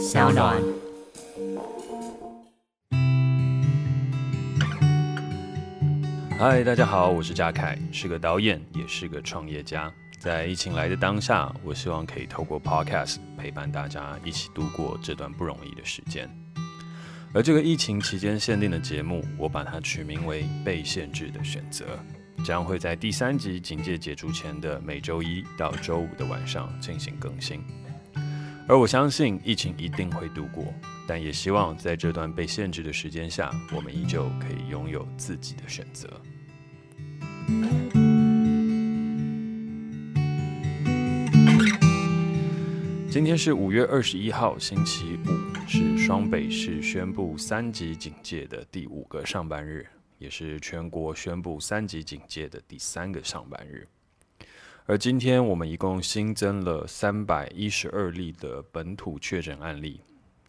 [0.00, 0.56] 小暖。
[6.38, 9.92] 嗨，大家好，我是嘉凯，是个导演，也是个创业家。
[10.18, 16.30] 在疫情来的当下，我希望可以透过 Podcast 陪伴大家一起度过这段不容易的时间。
[17.34, 21.84] 而这个疫情期间限定的节目，我把它取名为《被限制的选择》。
[22.42, 27.62] 将会在第三集警戒解除前的每周一到周五的晚上进行更新，
[28.70, 30.64] 而我相信疫情一定会度过，
[31.04, 36.08] 但也希望在这段被限制的时间下，我们依旧可以拥有自己的选择。
[43.10, 49.84] 今天是五月二十一号，星期五，是双北市宣布三级警戒的第五个上班日。
[50.18, 53.88] 也是全国宣布三级警戒的第三个上班日，
[54.86, 60.00] 而今天我们一共新增了三百一十二例的本土确诊案例，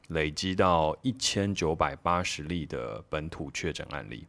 [0.07, 4.25] 累积到一千九百八十例的本土确诊案例，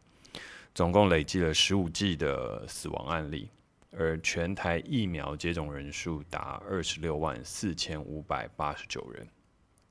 [0.75, 3.49] 总共累积了十五例的死亡案例，
[3.97, 9.27] 而全台疫苗接种人数达二十六万四千五百八十九人。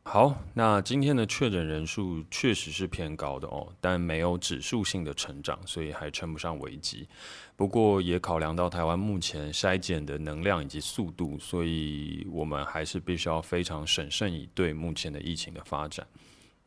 [0.03, 7.07] 好，那今天的确诊人数确实是偏高的哦，但没有指数性的成长，所以还称不上危机。
[7.55, 16.05] 不过也考量到台湾目前筛检的能量以及速度，所以我们还是必须要非常审慎以对目前的疫情的发展。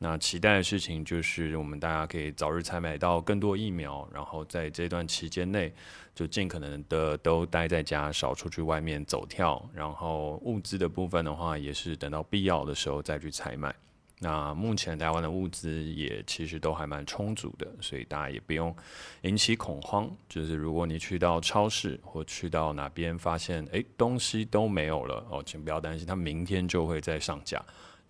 [0.04, 5.72] 那期待的事情就是，我们大家可以早日采买到更多疫苗，然后在这段期间内，
[6.14, 9.66] 就尽可能的都待在家，少出去外面走跳。
[9.72, 13.74] 然后物资的部分的话，也是等到必要的时候再去采买。
[14.18, 18.76] 那目前台湾的物资也其实都还蛮充足的，所以大家也不用
[19.22, 20.14] 引起恐慌。
[20.28, 27.64] 就是如果你去到超市或去到哪边发现，诶，东西都没有了哦，请不要担心，它明天就会再上架。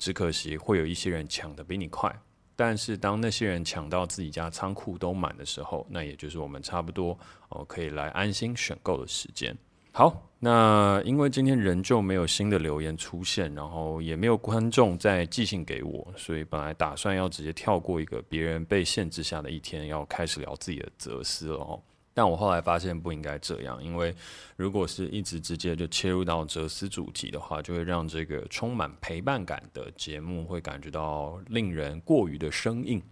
[0.04, 2.14] 只可惜会有一些人抢得比你快，
[2.54, 9.56] 但是当那些人抢到自己家仓库都满的时候，那也就是我们差不多哦可以来安心选购的时间。
[9.92, 21.80] 好，那因为今天仍旧没有新的留言出现，然后也没有观众再寄信给我，所以本来打算要直接跳过一个别人被限制下的一天，要开始聊自己的哲思了哦。
[22.16, 24.14] 但我后来发现不应该这样，因为
[24.56, 33.02] 如果是一直直接就切入到哲思主题的话，就会让这个充满陪伴感的节目会感觉到令人过于的生硬。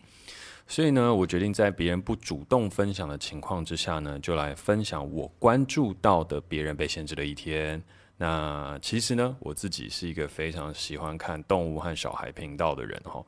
[0.68, 7.82] 所以呢，我决定在别人不主动分享的情况之下呢，就来分享我关注到的别人被限制的一天。
[8.16, 13.22] 那其实呢，我自己是一个非常喜欢看动物和小孩频道的人哈。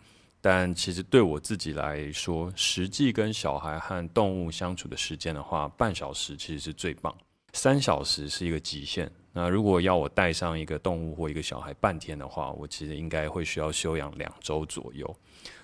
[0.47, 7.17] 但其实对我自己来说，实际跟小孩和动物相处的时间的话，半小时其实是最棒，
[7.55, 9.11] 三小时是一个极限。
[9.33, 15.17] 那如果要我带上一个动物或一个小孩半天的话，我其实应该会需要休养两周左右。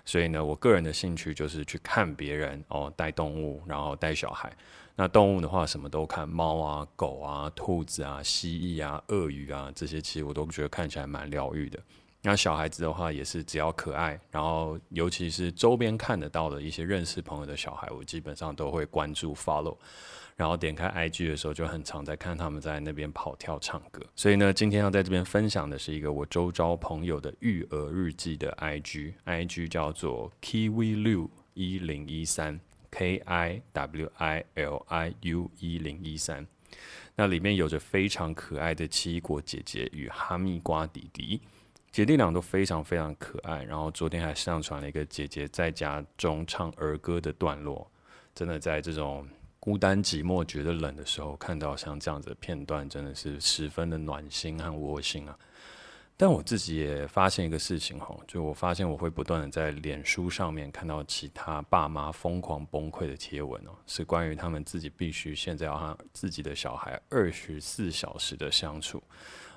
[0.06, 4.50] 所以呢，我个人的兴趣就是去看别人哦带动物，然后带小孩。
[4.96, 11.78] 那动物的话，什么都看，猫啊、狗啊、兔子啊、蜥蜴啊、鳄鱼啊，这些其实我都觉得看起来蛮疗愈的。
[12.22, 19.74] 那小孩子的话也是只要可爱，然后尤其是周边看得到的一些认识朋友的小孩，我基本上都会关注 follow，
[20.36, 24.02] 然后点开 IG 的时候就很常在看他们在那边跑跳唱歌。
[24.14, 32.60] 所以呢，今天要在这边分享的是一个我周遭朋友的育儿日记的 IG，IG 叫做 Kiwi Liu 一零一三
[32.90, 36.46] K I W I L I U 一零一三，
[37.16, 41.40] 那里面有着非常可爱的奇异果姐姐与哈密瓜弟弟。
[41.92, 47.90] 姐弟俩都非常非常可爱，然后昨天还上传了一个姐姐在家中唱儿歌的段落，
[48.32, 49.28] 真的在这种
[49.58, 55.36] 孤单寂寞、觉得冷的时候，看到像这样子的片段，真的是十分的暖心和窝心啊。
[56.16, 69.02] 但我自己也发现一个事情哈，就我发现我会不断的在脸书上面看到其他爸妈疯狂崩溃的贴文哦，是关于他们自己必须现在要和自己的小孩二十四小时的相处。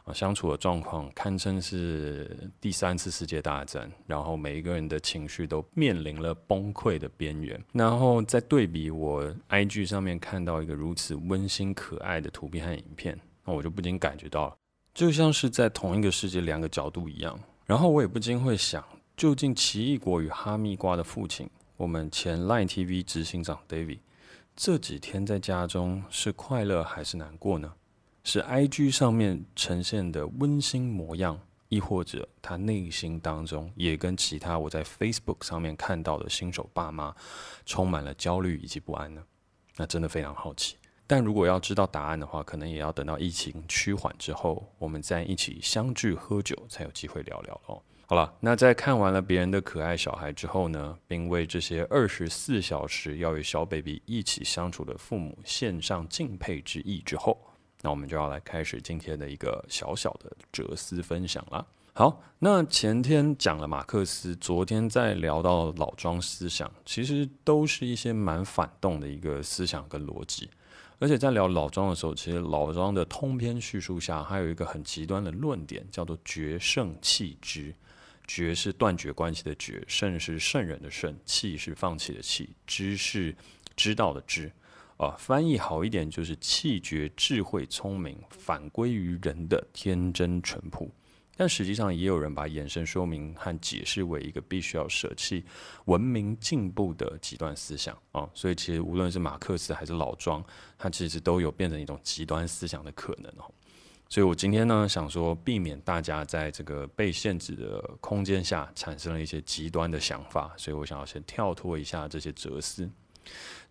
[0.03, 7.63] 啊，相处的状况堪称是第三次世界大战，然后每一个人的情绪都面临了崩溃的边缘。
[7.71, 14.57] 然后再对比我 IG 上面看到一个如此温馨可爱的图片和影片，那我就不禁感觉到了，
[14.93, 17.39] 就像是在同一个世界两个角度一样。
[17.65, 18.83] 然后我也不禁会想，
[19.15, 23.99] 究竟奇异果与哈密瓜的父亲，我们前 Line TV 执行长 David，
[24.53, 27.71] 这几天在家中是快乐还是难过呢？
[28.23, 31.37] 是 IG 上面呈现的温馨模样，
[31.67, 37.13] 亦或者他内心当中也跟其他我在 Facebook 上面看到的新手爸妈
[37.65, 39.21] 充满了焦虑以及不安呢？
[39.75, 40.77] 那真的非常好奇。
[41.05, 47.81] 但如果要知道答案的话，可能也要等到疫情趋缓之后，我们再一起相聚喝酒才有机会聊聊哦。
[48.05, 57.37] 好了，那在看完了别人的可爱小孩之后呢，并为这些二十四小时要与小 baby 一起相处的父母献上敬佩之意之后，
[57.83, 61.67] 那我们就要来开始今天的一个小小的哲思分享了。
[61.93, 70.49] 好，那前天讲了马克思，昨天在聊到老庄思想，其实都是一些蛮反动的一个思想跟逻辑。
[70.99, 77.75] 而且在聊老庄的时候，其实老庄的通篇叙述下，还有一个很极端的论点，叫做绝圣弃之。
[78.25, 83.35] 绝是断绝关系的绝，圣是圣人的圣，弃是放弃的弃，知是
[83.75, 84.49] 知道的知。
[85.03, 90.89] 啊、翻译好一点就是弃绝智慧聪明，反归于人的天真淳朴。
[91.35, 95.43] 但实际上也有人把衍生说明和解释为一个必须要舍弃
[95.85, 100.43] 文明进步的极端思想啊、所以其实无论是马克思还是老庄，
[100.77, 103.51] 它其实都有变成一种极端思想的可能哦。
[104.09, 112.87] 所以，我今天呢，想说，避免大家在这个被限制的空间下产生了一些极端的想法，所以我想要先跳脱一下这些哲思，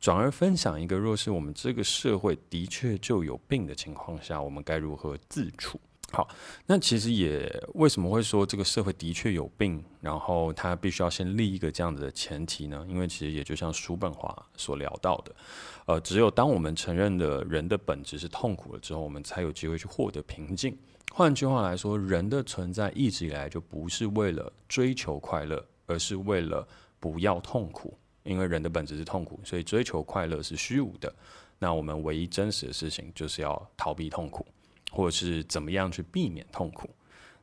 [0.01, 5.81] 转而分享一个，若是我们这个社会的确就有病的情况下，我们该如何自处。
[6.11, 6.29] 好，
[6.67, 12.85] 那其实也为什么会说这个社会的确有病，然后他必须要先立一个这样子的前提呢？
[12.87, 15.35] 因为其实也就像叔本华所聊到的，
[15.87, 20.77] 呃，只有当我们承认了人的本质是痛苦了之后，我们才有机会去获得平静。
[21.11, 26.69] 换句话来说，人的存在一直以来就不是为了追求快乐，而是为了
[27.01, 27.97] 不要痛苦。
[28.25, 31.13] 因为人的本质是痛苦，所以追求快乐是虚无的。
[31.59, 34.47] 那我们唯一真实的事情就是要逃避痛苦。
[34.95, 36.87] 或者是怎么样去避免痛苦，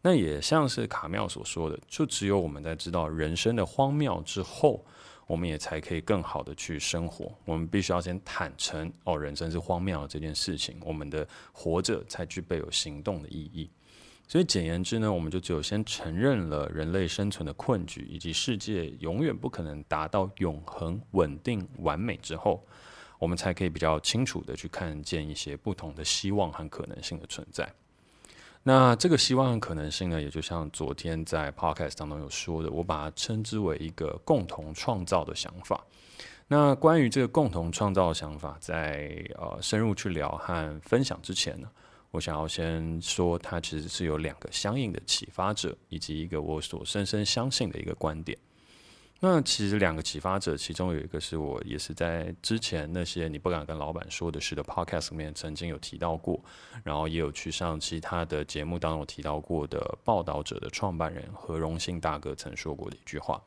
[0.03, 4.85] 那也像是卡缪所说的，就只有我们在知道人生的荒谬之后，
[5.25, 7.35] 我们也才可以更好的去生活。
[7.45, 13.67] 我们必须要先坦诚哦，人生是荒谬的这件事情，我们的活着才具备有行动的意义。
[14.29, 22.63] 所以简言之呢，我们就只有先承认了人类生存的困局，以及世界永远不可能达到永恒、稳定、完美之后。
[23.17, 27.69] 我们才可以比较清楚地去看见一些不同的希望和可能性的存在。
[28.63, 35.83] 那这个希望和可能性呢，也就像昨天在 podcast 当中有说的，我把它称之为一个共同创造的想法。
[36.47, 41.69] 那关于这个共同创造的想法，在呃深入去聊和分享之前呢，
[42.11, 48.37] 我想要先说，它其实是有两个相应的启发者，以及一个我所深深相信的一个观点。
[49.21, 56.41] 那其实两个启发者，其中有一个是我也是在之前那些你不敢跟老板说的事的 podcast 里面曾经有提到过，
[56.85, 63.41] 然后也有去上其他的节目当中提到过的报道者的创办人何荣幸大哥曾说过的一句话，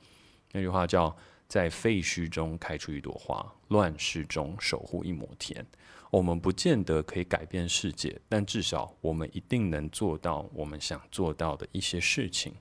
[0.53, 1.17] 那句话叫
[1.53, 5.63] 在废墟中开出一朵花，乱世中守护一亩田。
[6.11, 12.55] 我们不见得可以改变世界，但至少我们一定能做到我们想做到的一些事情。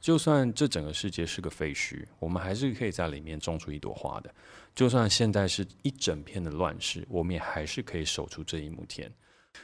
[0.00, 4.34] 就算这整个世界是个废墟，我们还是可以在里面种出一朵花的。
[4.74, 9.08] 就算现在是一整片的乱世，我们也还是可以守出这一亩田。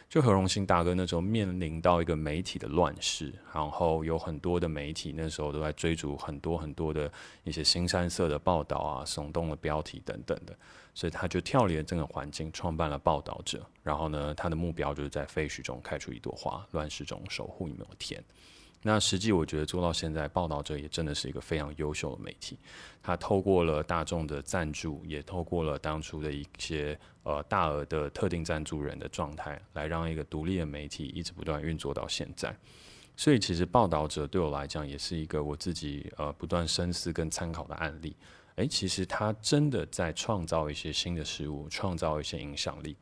[0.08, 7.10] 就何荣幸大哥那时候面临到一个媒体的乱世，然后有很多的媒体那时候都在追逐很多很多的
[7.44, 10.56] 一些新山色的报道啊、耸动的标题等等的，
[10.94, 13.64] 所以他就跳离了这个环境，创办了报道者。
[13.82, 18.22] 然后呢，他的目标就是在废墟中开出一朵花，乱世中守护一亩田。
[18.82, 22.58] 那实际我觉得做到现在，报道者也真的是一个非常优秀的媒体。
[23.02, 32.56] 他透过了大众的赞助，也透过了当初的一些呃大额的特定赞助人的状态，来让一个独立的媒体一直不断运作到现在。
[33.16, 38.16] 所以其实报道者对我来讲也是一个我自己呃不断深思跟参考的案例。
[38.56, 42.96] 诶，其实他真的在创造一些新的事物，创造一些影响力。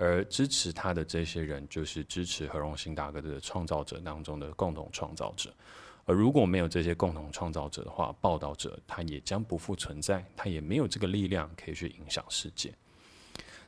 [0.00, 5.52] 而支持他的这些人，就是支持何荣幸大哥的创造者当中的共同创造者。
[6.06, 12.72] 而如果没有这些共同创造者的话，报道者他也将不复存在，他也没有这个力量可以去影响世界。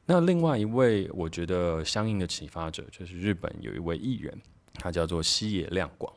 [0.06, 4.40] 那另外一位，我觉得相应的启发者，就是日本有一位艺人，
[4.72, 6.10] 他叫做西野亮广。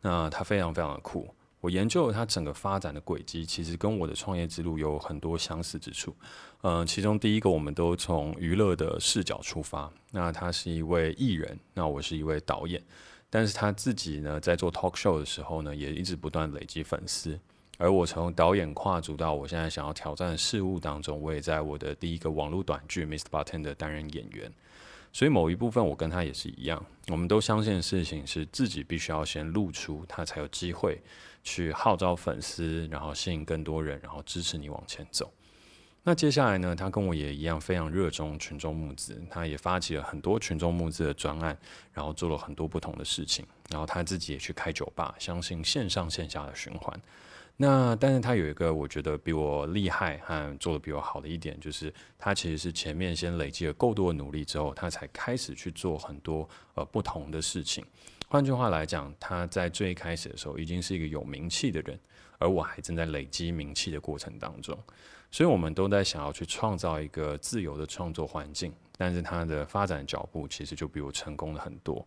[0.00, 1.28] 那他非常非常的酷。
[1.60, 6.14] 我研究了他整个发展的轨迹，其实跟我的创业之路有很多相似之处。
[6.62, 9.92] 嗯、其中第一个，我们都从娱乐的视角出发。
[10.12, 12.82] 那他是一位艺人，那我是一位导演。
[13.30, 17.38] 但是他自己呢，在做 talk show 的时候呢，也一直不断累积粉丝。
[17.76, 23.26] 而我从导演跨足到我现在想要挑战的事物当中，我也在我的第一个网络短剧《Mr.
[23.30, 24.52] Bartender》担任演员。
[25.12, 31.00] 所以某一部分，我跟他也是一样，我们都相信的事情是自己必须要先露出，他才有机会。
[31.42, 35.32] 去号召粉丝，然后吸引更多人，然后支持你往前走。
[36.04, 41.58] 那接下来呢，他跟我也一样非常热衷群众募资，他也发起了很多群众募资的专案，
[41.92, 46.98] 然后做了很多不同的事情，然后他自己也去开酒吧，相信线上线下的循环。
[47.60, 57.84] 那但是他有一个我觉得比我厉害和做得比我好的一点，就是他其实是前面先累积了够多的努力之后，他才开始去做很多呃不同的事情。
[58.30, 61.98] 换句话来讲，他在最开始的时候已经是一个有名气的人，
[62.38, 64.78] 而我还正在累积名气的过程当中。
[65.30, 72.06] 所以，我们都在想要去创造一个自由的创作环境，但是他的发展脚步其实就比我成功了很多。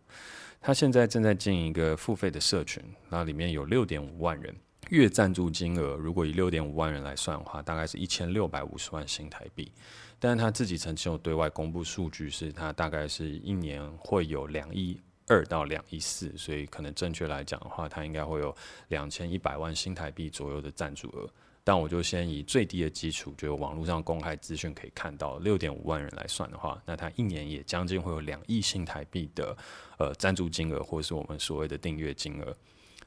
[0.60, 4.54] 他现在正在经营一个付费的社群，那里面有六点五万人，
[4.90, 9.72] 月赞助金额如果以六点五万人来算的话，大概是一千六百五十万新台币。
[10.20, 18.54] 但是他自己曾经有对外公布数据，是他大概是一年会有两亿二到两亿四，所以可能正确来讲的话，他应该会有
[18.88, 21.28] 两千一百万新台币左右的赞助额。
[21.64, 29.56] 但我就先以最低的基础，就网络上公开资讯可以看到六点五万人来算的话，那他一年也将近会有两亿新台币的
[29.96, 32.56] 呃赞助金额，或是我们所谓的订阅金额。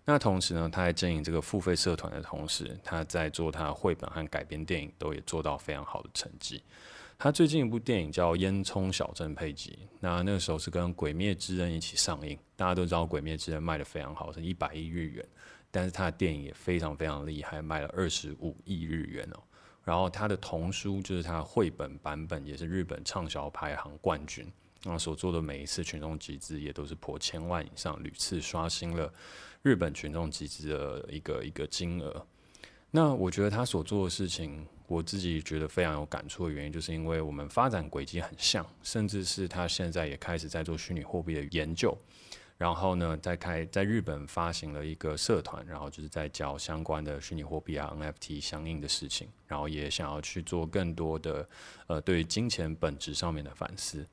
[0.06, 6.64] 那同时呢，他在经营这个付费社团的同时，他在做他的绘本和改编电影，都也做到非常好的成绩。
[7.18, 15.26] 他最近一部电影叫《烟囱小镇佩吉》，那那个时候是跟《鬼灭之刃》一起上映，大家都知道《鬼灭之刃》卖的非常好，是一百亿日元。
[15.72, 19.44] 但是他的电影也非常非常厉害，卖了二十五亿日元哦。
[19.84, 24.46] 然后他的童书就是他的绘本版本，也是日本畅销排行冠军。
[24.84, 29.12] 那所做的每一次群众集资也都是破千万以上，屡次刷新了
[29.64, 32.26] 日本群众集资的一个一个金额。
[32.96, 41.94] 那我觉得他所做的事情，我自己觉得非常有感触的原因，就是因为我们发展轨迹很像，甚至是他现在也开始在做虚拟货币的研究。
[42.58, 51.46] 然后呢，在开在日本发行了一个社团，然后就是在教相关的虚拟货币啊、NFT 相应的事情，然后也想要去做更多的
[51.88, 54.08] 呃对金钱本质上面的反思。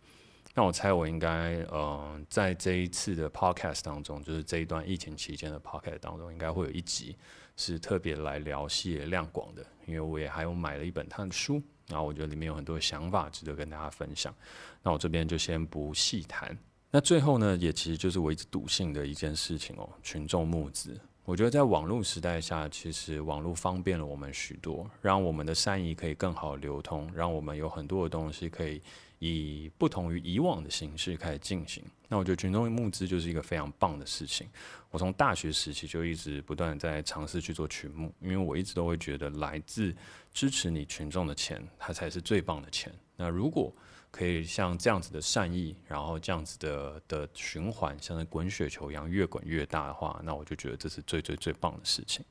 [0.55, 7.17] 那我猜我应该嗯、在这一次的 podcast 当中，就是这一段疫情期间的 podcast 当中，应该会有一集
[7.57, 14.35] 是特别来聊细野亮广的，因为我也还有买了一本他的书，然后我觉得里面有很多想法值得跟大家分享。
[14.83, 16.57] 那我这边就先不细谈。
[16.91, 20.99] 那最后呢，也其实就是我一直笃信的一件事情哦，群众募资。
[21.25, 28.83] 我觉得在网络时代下，其实网络方便了我们许多，让我们的善意可以更好流通，让我们有很多的东西可以
[29.25, 31.85] 以不同于以往的形式开始进行。
[32.09, 34.49] 那我觉得群众募资就是一个非常棒的事情。
[34.91, 39.95] 我从大学时期就一直不断在尝试去做群募，因为我一直都会觉得来自
[40.35, 42.93] 支持你群众的钱，它才是最棒的钱。
[43.17, 43.73] 那如果
[44.11, 52.25] 可以像这样子的善意，然后这样子的的循环，像是滚雪球一样越滚越大的话，那我就觉得这是最最最棒的事情。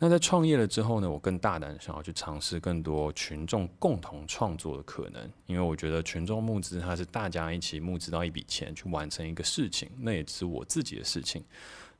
[0.00, 11.44] 那在创业了之后呢，我更大胆想要去尝试更多群众共同创作的可能，因为我觉得群众募资它是大家一起募资到一笔钱去完成一个事情，那也是我自己的事情。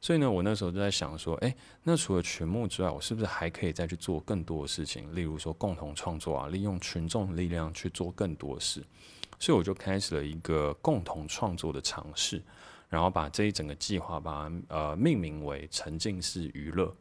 [0.00, 1.52] 所以呢，我那时候就在想说，诶，
[1.82, 5.12] 那除了群募之外，我是不是还可以再去做更多的事情？
[5.12, 8.80] 例如说共同创作啊，利用群众力量去做更多事。
[9.40, 12.40] 所以我就开始了一个共同创作的尝试，
[12.88, 16.94] 然后把这一整个计划把呃命名为沉浸式娱乐。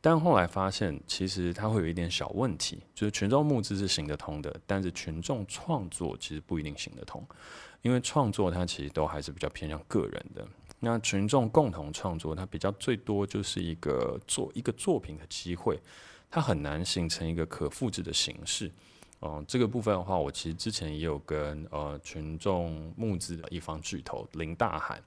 [0.00, 7.26] 但后来发现，其实它会有一点小问题，就是群众募资是行得通的，但是群众创作其实不一定行得通，
[7.82, 10.46] 因为创作它其实都还是比较偏向个人的。
[10.80, 15.76] 那群众共同创作，它比较最多就是一个做一个作品的机会，
[16.30, 18.70] 它很难形成一个可复制的形式。
[19.20, 25.02] 嗯、这个部分的话，我其实之前也有跟呃群众募资的一方巨头林大涵，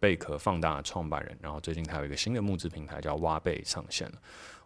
[0.00, 4.18] 贝壳放大的创办人，然后最近他有一个新的募资平台叫挖贝上线了，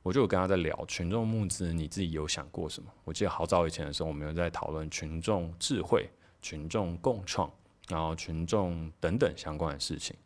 [0.02, 2.90] 我就有跟他在聊群众募资，你自己有想过什么？
[3.04, 6.08] 我记得好早以前的时候，我们有在讨论群众智慧、
[6.40, 7.50] 群众共创。
[7.88, 10.16] 然后群众等等相关的事情，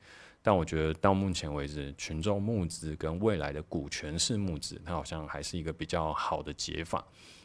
[0.42, 7.04] 但我觉得到目前为止，群众募资跟未来的股权式募资，它好像还是一个比较好的解法。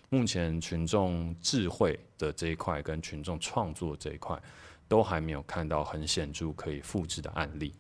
[0.10, 4.40] 目前群众智慧的这一块跟群众创作这一块，
[4.92, 7.74] 都还没有看到很显著可以复制的案例。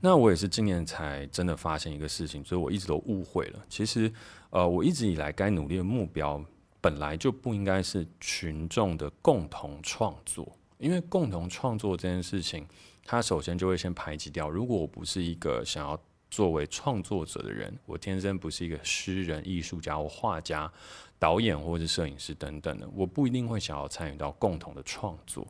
[0.00, 3.58] 那我也是今年才真的发现一个事情，所以我一直都误会了。
[3.68, 4.10] 其实，
[4.50, 6.40] 呃，我一直以来该努力的目标，
[6.80, 10.56] 本来就不应该是群众的共同创作。
[10.78, 12.64] 因为共同创作这件事情，
[13.04, 14.48] 它首先就会先排挤掉。
[14.48, 20.72] 如果我不是一个想要作为创作者的人，我天生不是一个诗人、艺术家或画家、
[21.18, 25.44] 导演或者摄影师等等的，我不一定会想要参与到共同的创作。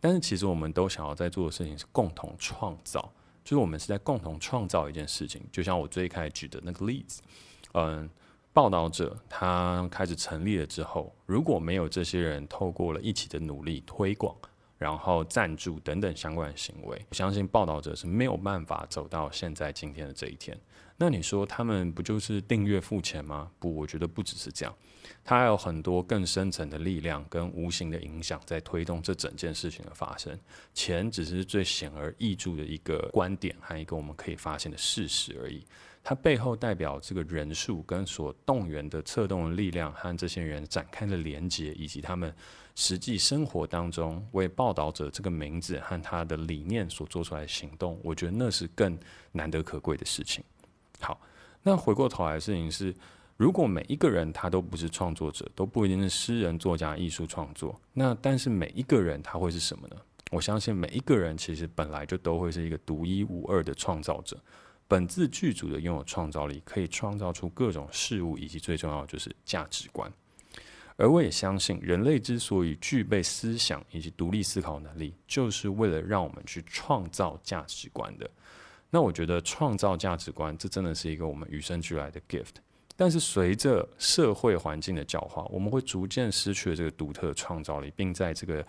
[0.00, 3.12] 但是其实我们都想要在做的事情是共同创造，
[3.44, 5.42] 就是我们是在共同创造一件事情。
[5.52, 7.22] 就像我最开始举的那个例子，
[7.74, 8.08] 嗯，
[8.52, 14.34] 报道者他开始成立了之后，如果没有这些人透过了一起的努力推广，
[14.78, 20.58] 然后赞助等等相关行为，我相信报道者是没有办法走到现在今天的这一天。
[20.96, 23.50] 那你说他们不就是订阅付钱吗？
[23.58, 24.74] 不，我觉得不只是这样，
[25.24, 30.38] 他还有很多更深层的力量跟无形的影响在推动这整件事情的发生。
[30.72, 35.64] 钱只是最显而易见的一个观点和一个我们可以发现的事实而已。
[36.04, 42.34] 它背后代表这个人数跟所动员的策动的力量和这些人展开的连接，以及他们
[42.74, 48.98] 实际生活当中为报道者这个名字和他的理念所做出来的行动，我觉得那是更
[49.30, 50.42] 难得可贵的事情。
[51.02, 51.20] 好，
[51.62, 52.94] 那回过头来的事情是，
[53.36, 59.96] 如果每一个人他都不是创作者，都不一定是诗人、作家、艺术创作，那但是每一个人他会是什么呢？
[60.30, 64.38] 我相信每一个人其实本来就都会是一个独一无二的创造者。
[64.88, 70.10] 本自具足的拥有创造力，可以创造出各种事物，以及最重要就是价值观。
[70.96, 78.30] 而我也相信，人类之所以具备思想以及独立思考能力，就是为了让我们去创造价值观的。
[78.92, 82.56] 那我觉得创造价值观，这真的是一个我们与生俱来的 gift。
[82.94, 88.64] 但是随着社会环境的教化，我们会逐渐失去了这个独特的创造力，并在这个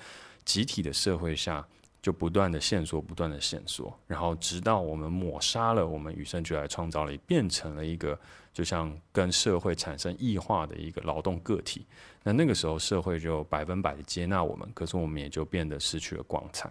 [0.45, 1.63] 集体的社会下。
[2.01, 8.19] 就不断的线索，不断的线索，然后直到我们抹杀了我们与生俱来的创造力，变成了一个
[8.53, 11.85] 就像跟社会产生异化的一个劳动个体。
[12.21, 16.69] 那那个时候社会就百分百的接纳我们，可是我们也就变得失去了光彩。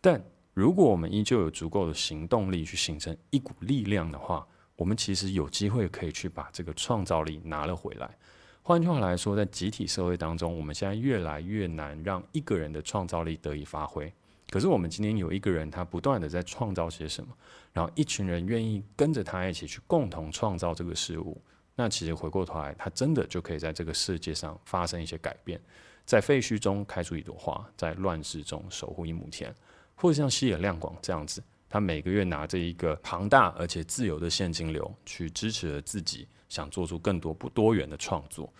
[0.00, 0.22] 但
[0.54, 8.10] 如果我们依旧有足够的行动力去形成一股力量的话，我们其实有机会可以去把这个创造力拿了回来。
[8.62, 14.12] 换句话来说，在集体社会当中，我们现在越来越难让一个人的创造力得以发挥。
[14.50, 17.34] 可是我们今天有一个人，他不断的在创造些什么，
[17.72, 21.40] 然后一群人愿意跟着他一起去共同创造这个事物，
[21.74, 25.58] 那其实回过头来，他真的就可以在这个世界上发生一些改变，
[26.04, 29.54] 在废墟中开出一朵花，在乱世中守护一亩田，
[29.94, 38.52] 或者像西野亮广这样子，他每个月拿着一个庞大而且自由的现金流，去支持了自己想做出更多不多元的创作。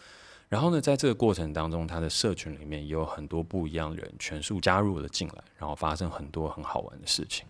[0.49, 7.47] 然后呢，在这个过程当中，他的社群里面也有很多不一样的人全数加入了进来，然后发生很多很好玩的事情。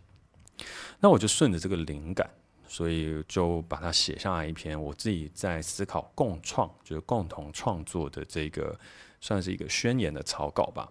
[1.01, 2.31] 那我就顺着这个灵感，
[2.68, 8.79] 所以就把它写下来一篇我自己在思考共创，就是共同创作的这个
[9.21, 10.88] 算是一个宣言的草稿吧。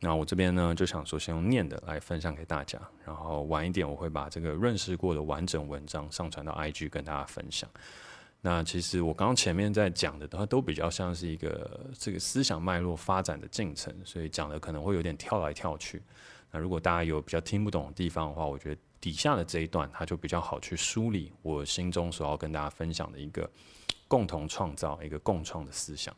[0.00, 7.68] 那我这边呢，就想说先用念的来分享给大家，然后晚一点我会把这个认识过的完整文章上传到 IG 跟大家分享。
[8.40, 16.00] 那其实我刚刚前面在讲的，它都比较像是一个这个思想脉络发展的进程，所以讲的可能会有点跳来跳去。
[16.52, 23.50] 那如果大家有比较听不懂的地方的话，我觉得底下的这一段它就比较好去梳理我心中所要跟大家分享的一个
[24.06, 26.14] 共同创造、一个共创的思想。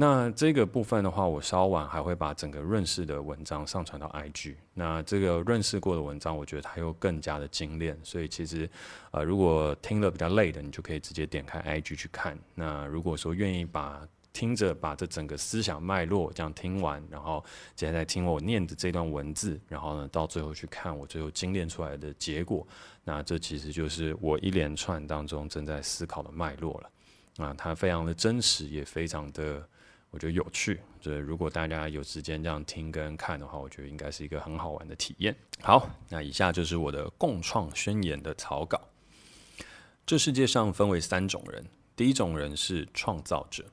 [0.00, 4.54] 那这个部分的话，我稍晚还会把整个润饰的文章上传到 IG。
[4.72, 8.66] 那这个润饰过的文章，我觉得它又更加的精炼，所以其实，
[9.10, 12.38] 呃，如果听了比较累的，你就可以直接点开 IG 去看。
[12.54, 14.00] 那如果说愿意把
[14.32, 17.44] 听着把这整个思想脉络这样听完，然后
[17.76, 22.66] 接下来听我念的这段文字，然后呢，到最后去看我最后精炼出来的结果，
[23.04, 27.44] 那这其实就是我一连串当中正在思考的脉络了。
[27.44, 29.62] 啊，它非常的真实，也非常的。
[30.10, 35.34] 我觉得有趣，所以如果大家有时间这样听跟看的话，我觉得应该是一个很好玩的体验。
[35.62, 38.80] 好，那以下就是我的共创宣言的草稿。
[40.04, 43.64] 这世界上分为三种人，第一种人是创造者，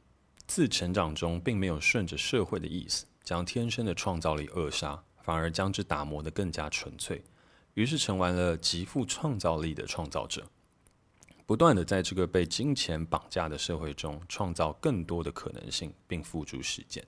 [0.46, 7.24] 自成长中并没有顺着社会的意思，将天生的创造力扼杀，反而将之打磨得更加纯粹，
[7.74, 10.44] 于是成为了极富创造力的创造者。
[11.48, 17.08] 不断的在这个被金钱绑架的社会中创造更多的可能性，并付诸实践。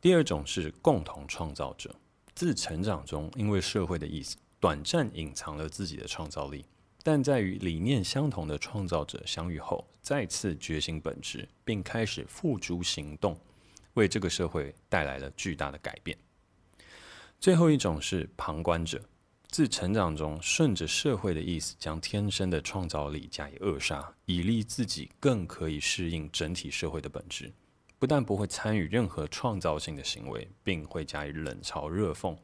[0.00, 1.94] 第二种是共同创造者，
[2.34, 6.64] 自成长中因为社会的意思，短暂隐藏了自己的创造力，
[7.04, 13.38] 但在与理念相同的创造者相遇后，再次觉醒本质，并开始付诸行动，
[13.94, 16.18] 为这个社会带来了巨大的改变。
[17.38, 19.00] 最后一种是旁观者。
[19.48, 27.50] 自成长中，顺着社会的意思，将天生的创造力加以扼杀，以利自己更可以适应整体社会的本质。
[27.98, 32.36] 不但不会参与任何创造性的行为，并会加以冷嘲热讽。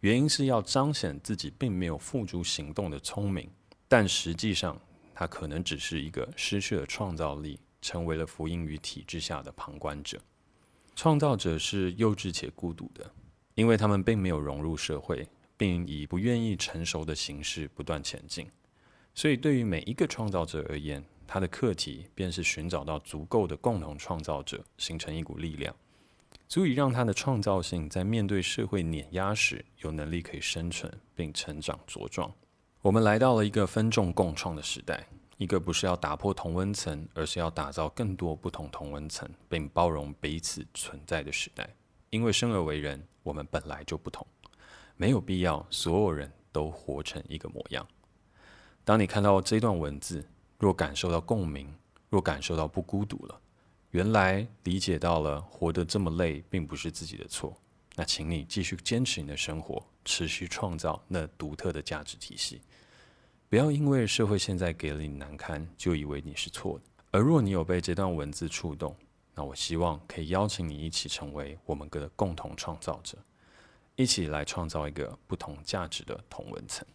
[0.00, 3.48] 原因是要彰显自己并没有付诸行动的聪明，
[3.88, 4.78] 但实际上
[5.14, 10.20] 他可能只是一个失去了创造力，成为了福音于体制下的旁观者。
[10.94, 13.10] 创造者是幼稚且孤独的，
[13.54, 15.26] 因为他们并没有融入社会。
[15.62, 18.50] 并以不愿意成熟的形式不断前进，
[19.14, 25.72] 所以对于每一个创造者而言，他的课题便是寻找到足够的共同创造者，形成一股力量，
[26.48, 32.34] 足以让他的创造性在面对社会碾压时，有能力可以生存并成长茁壮。
[32.80, 41.70] 我们来到了一个分众共创的时代，一个不是要打破同温层，而是要打造更多不同同温层，并包容彼此存在的时代。
[42.10, 44.26] 因为生而为人，我们本来就不同，
[44.96, 47.86] 没有必要所有人都活成一个模样。
[48.84, 50.26] 当你看到这段文字，
[50.58, 51.72] 若感受到共鸣，
[52.08, 53.40] 若感受到不孤独了，
[53.90, 57.56] 原来理解到了活得这么累，并不是自己的错。
[57.94, 62.60] 那请你继续坚持你的生活，持续创造那独特的价值体系。
[63.48, 66.84] 不要因为社会现在给了你难堪，就以为你是错的。
[67.10, 68.96] 而若你有被这段文字触动，
[69.34, 73.18] 那我希望可以邀请你一起成为我们的共同创造者，
[73.96, 76.86] 一起来创造一个不同价值的同文层。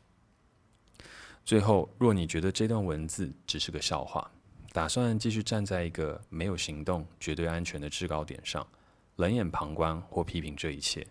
[1.46, 4.30] 最后，若你觉得这段文字只是个笑话，
[4.74, 8.68] 打算继续站在一个没有行动、绝对安全的制高点上，
[9.16, 11.08] 冷眼旁观或批评这一切，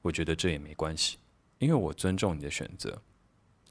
[0.00, 1.18] 我觉得这也没关系，
[1.58, 3.02] 因为我尊重你的选择，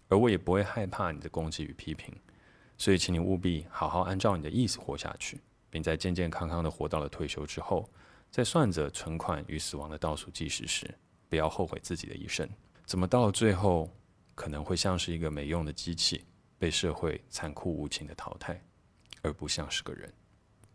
[0.10, 2.13] 而我也不会害怕你的攻击与批评。
[2.78, 7.88] 所以，请你务必好好按照你的意思活下去，并在健健康康的活到了退休之后，
[8.30, 10.93] 在算着存款与死亡的倒数计时时，
[11.32, 12.46] 不要后悔自己的一生。
[12.86, 13.89] 怎么到最后，
[14.36, 16.26] 可能会像是一个没用的机器，
[16.60, 18.62] 被社会残酷无情的淘汰，
[19.22, 20.12] 而不像是个人。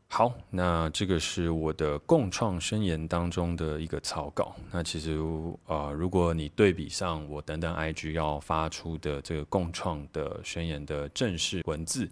[0.09, 4.57] 好，那这个是我的共创宣言当中的一个草稿。
[4.73, 5.19] 那其实
[5.66, 12.09] 呃，如果你对比上我等等 IG 要发出的这个共创的宣言的正式文字，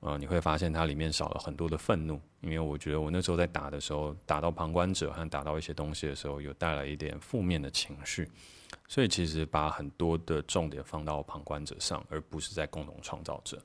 [0.00, 8.28] 呃，你会发现它里面少了很多的愤怒，因为我觉得我那时候在打的时候，打到旁观者和打到一些东西的时候，有带来一点负面的情绪。
[8.88, 13.58] 所以其实把很多的重点放到旁观者上，而不是在共同创造者。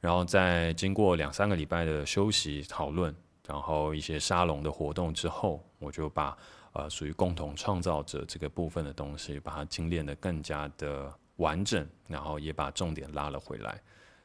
[0.00, 3.14] 然后在经过两三个礼拜的休息讨论，
[3.46, 6.36] 然后一些沙龙的活动之后，我就把
[6.72, 13.78] 呃属于共同创造者这个部分的东西，把它精炼得更加的完整，然后也把重点拉了回来，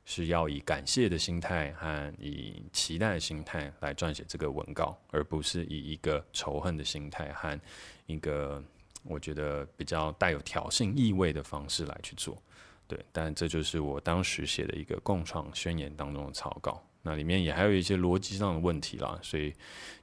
[0.06, 7.60] 是要以感谢的心态和以期待的心态来撰写这个文稿，而不是以一个仇恨的心态和
[8.06, 8.64] 一个。
[9.08, 12.36] 我觉得比较带有挑衅意味的方式来去做，
[12.88, 19.54] 对，但这就是我当时写的一个共创宣言当中的草稿，那里面也还有一些逻辑上的问题啦，所以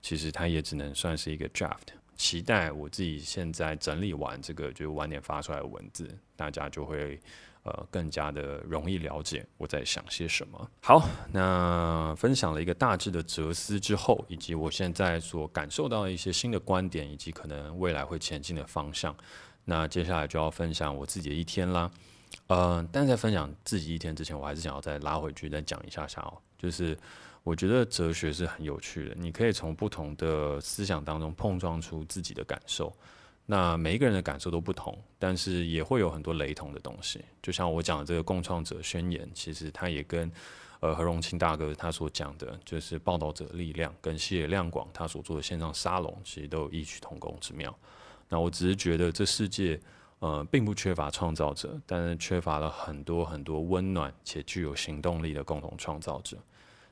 [0.00, 1.88] 其实它也只能算是一个 draft。
[2.14, 7.18] 期待我自己现在整理完这个就晚点发出来的文字，大家就会。
[7.64, 10.70] 呃，更加的容易了解我在想些什么。
[10.80, 19.16] 好，那分享了一个大致的哲思之后，以及我现在所感受到的一些新的观点，以及可能未来会前进的方向。
[19.64, 21.88] 那接下来就要分享我自己的一天啦。
[22.48, 26.36] 呃，但在分享自己一天之前，我还是想要再拉回去再讲一下下哦。
[26.58, 26.98] 就是
[27.44, 32.92] 我觉得哲学是很有趣的，你可以从不同的思想当中碰撞出自己的感受。
[33.44, 37.22] 那每一个人的感受都不同，但是也会有很多雷同的东西。
[37.42, 40.30] 就像我讲的这个共创者宣言，其实它也跟
[40.80, 47.76] 呃何荣清大哥他所讲的，就是报道者力量跟谢亮广他所做的线上沙龙，其实都有异曲同工之妙。
[48.28, 49.78] 那我只是觉得这世界
[50.20, 56.38] 呃并不缺乏创造者，但是缺乏了很多很多温暖且具有行动力的共同创造者。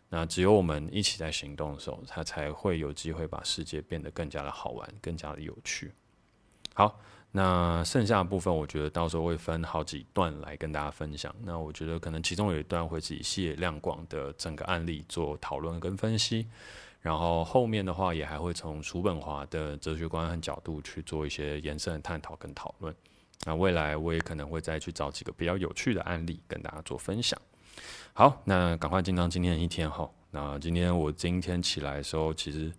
[0.09, 5.93] 那只有我们一起在行动的时候，他才会有机会把世界变得更加的好玩，更加的有趣。
[6.75, 6.99] 好，
[7.33, 11.35] 那剩下的部分，我觉得到时候会分好几段来跟大家分享。
[11.43, 16.47] 那我觉得可能其中有一段会是以西野亮广的整个案例做讨论跟分析，
[17.01, 22.95] 然后后面的话也还会从叔本华的哲学观和角度去做一些延伸的探讨跟讨论。
[23.45, 27.39] 那未来我也可能会再去找几个比较有趣的案例跟大家做分享。
[28.13, 30.09] 好，那赶快进到今天的一天哈。
[30.31, 32.73] 那今天我今天起来的时候，其实。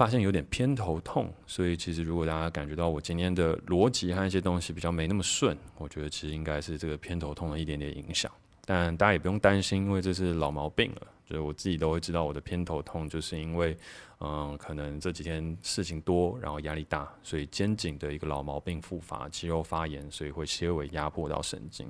[0.00, 8.32] 发现有点偏头痛，所以其实如果大家感觉到我今天的逻辑和一些东西比较没那么顺，我觉得其实应该是这个偏头痛的一点点影响。
[8.64, 11.06] 但大家也不用担心，因为这是老毛病了。
[11.26, 13.76] 就是我自己都会知道我的偏头痛，就是因为
[14.20, 21.86] 嗯，可能这几天事情多，然后压力大，所以肩颈的一个老毛病复发，肌肉发炎，所以会些微压迫到神经。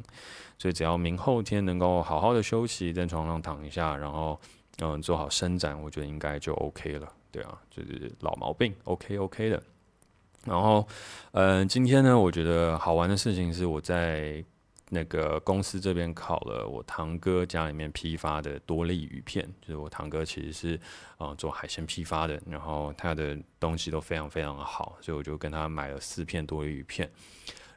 [0.58, 4.40] 所以只要明后天能够好好的休息，在床上躺一下，然后
[4.78, 7.08] 嗯做好伸展，我觉得应该就 OK 了。
[7.30, 9.62] 对啊，就是老毛病，OK OK 的。
[10.44, 10.86] 然后，
[11.32, 14.42] 嗯、今天呢，我觉得好玩的事情是我在
[14.88, 20.80] 那个公司这边烤了我堂哥家里面批发的多利鱼片，就是我堂哥其实是
[21.18, 27.08] 啊、做海鲜批发的，然后他的东西都非常非常的好，所以我就跟他买了四片多利鱼片。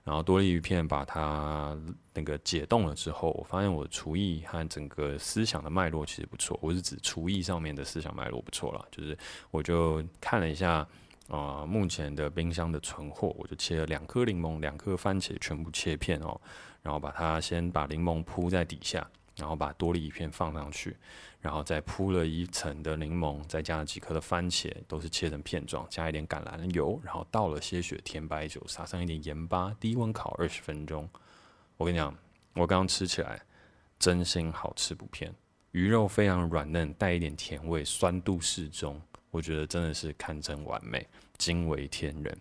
[0.03, 1.77] 然后多利鱼片把它
[2.13, 6.59] 那个解冻了之后，我发现我厨艺和整个思想的脉络其实不错。
[6.61, 9.17] 我是指厨艺上面的思想脉络不错了，就是
[9.49, 10.85] 我就看了一下
[11.29, 16.39] 啊、呃，目前的冰箱的存货，我就切了两颗柠檬，两颗番茄，全部切片哦，
[16.81, 19.09] 然后把它先把柠檬铺在底下。
[19.36, 20.96] 然后把多利一片放上去，
[21.41, 31.10] 然后再铺了一层的柠檬，再加了几颗的番茄，都是切成片状，加一点橄榄油，然后倒了些许甜白酒，撒上一点盐巴，低温烤二十分钟。
[31.78, 32.15] 我跟你讲，
[32.54, 33.41] 我刚刚吃起来
[33.98, 35.34] 真心好吃不骗，
[35.72, 41.08] 鱼肉非常软嫩，带一点甜味，酸度适中，我觉得真的是堪称完美，
[41.39, 42.38] 惊为天人。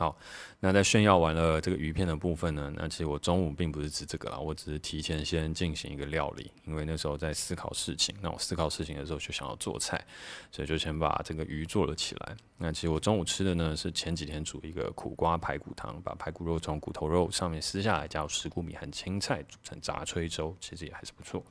[0.00, 0.16] 好，
[0.60, 8.14] 那在炫耀完了这个鱼片的部分呢，那其实我中午并不是吃这个啦，我只是提前先进行一个料理，因为那时候在思考事情。
[8.22, 10.02] 那我思考事情的时候就想要做菜，
[10.50, 12.34] 所以就先把这个鱼做了起来。
[12.56, 21.44] 那其实我中午吃的呢是前几天煮一个苦瓜排骨汤，把排骨肉从骨头肉上面撕下来，加入石谷米和青菜煮成杂炊粥，其实也还是不错。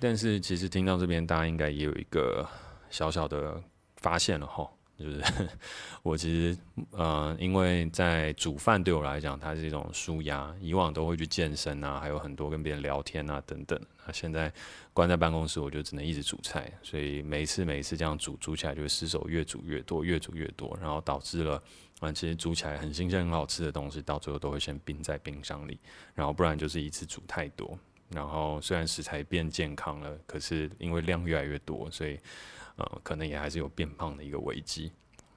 [0.00, 2.44] 但是其实听到这边，大家应该也有一个
[2.90, 3.62] 小小的
[3.98, 4.68] 发现了哈。
[5.02, 5.20] 就是
[6.02, 6.58] 我其实，
[6.92, 10.54] 呃，因为在煮饭对我来讲，它是一种舒压。
[10.60, 13.78] 以往都会去健身啊，还有很多跟别人聊天啊等等。
[14.06, 14.52] 那现在
[14.92, 21.62] 关在办公室，我就只能一直煮菜，所以每一次每一次这样煮，煮起来就会失手越煮越多，越煮越多，然后导致了，
[22.00, 25.78] 啊，其实煮起来很新鲜、很好吃的东西，到最后都会先冰在冰箱里，
[26.14, 27.78] 然后不然就是一次煮太多。
[28.08, 32.18] 然后虽然食材变健康了，可是因为量越来越多，所以。
[32.76, 34.92] 呃，可能也还是有变胖的一个危机，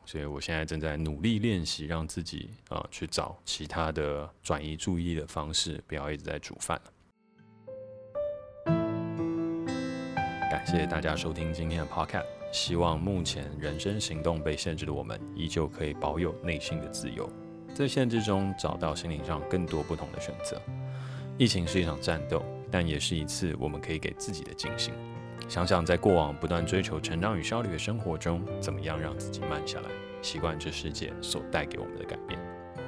[0.06, 6.80] 所以我现在正在努力练习，让自己啊、去找其他的转移注意力的方式，不要一直在煮饭。
[10.50, 17.30] 感谢大家收听今天的 Podcast，希望目前人生行动被限制的我们，依旧可以保有内心的自由，
[17.74, 20.62] 在限制中找到心灵上更多不同的选择。
[21.38, 24.94] 疫情是一场战斗，但也是一次我们可以给自己的警醒。
[25.48, 29.90] 想想在过往不断追求成长与效率的生活中，怎么样让自己慢下来，
[30.22, 32.40] 习惯这世界所带给我们的改变。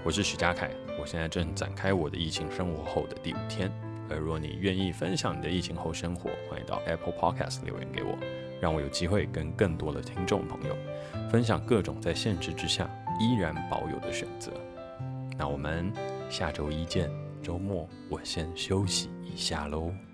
[0.03, 3.71] 我是许嘉凯，我现在正展开我的疫情生活后的第五天。
[4.09, 8.17] 而若你愿意分享你的疫情后生活，欢迎到 Apple Podcast 留言给我，
[8.61, 10.75] 让我有机会跟更多的听众朋友
[11.29, 12.89] 分享各种在限制之下
[13.19, 14.51] 依然保有的选择。
[15.37, 15.91] 那我们
[16.29, 17.11] 下周一见，
[17.43, 20.06] 周末我先休息一下喽。